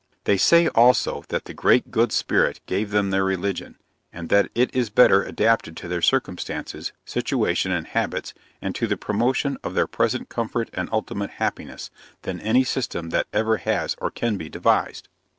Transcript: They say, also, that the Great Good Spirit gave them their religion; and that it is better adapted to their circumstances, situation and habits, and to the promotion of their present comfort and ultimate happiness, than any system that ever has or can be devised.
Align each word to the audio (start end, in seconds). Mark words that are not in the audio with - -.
They 0.23 0.35
say, 0.37 0.67
also, 0.69 1.25
that 1.27 1.45
the 1.45 1.53
Great 1.53 1.91
Good 1.91 2.11
Spirit 2.11 2.59
gave 2.65 2.89
them 2.89 3.11
their 3.11 3.23
religion; 3.23 3.75
and 4.11 4.29
that 4.29 4.49
it 4.55 4.73
is 4.73 4.89
better 4.89 5.21
adapted 5.21 5.77
to 5.77 5.87
their 5.87 6.01
circumstances, 6.01 6.91
situation 7.05 7.71
and 7.71 7.85
habits, 7.85 8.33
and 8.63 8.73
to 8.73 8.87
the 8.87 8.97
promotion 8.97 9.57
of 9.63 9.75
their 9.75 9.85
present 9.85 10.27
comfort 10.27 10.71
and 10.73 10.89
ultimate 10.91 11.29
happiness, 11.37 11.91
than 12.23 12.39
any 12.39 12.63
system 12.63 13.11
that 13.11 13.27
ever 13.31 13.57
has 13.57 13.95
or 14.01 14.09
can 14.09 14.37
be 14.37 14.49
devised. 14.49 15.07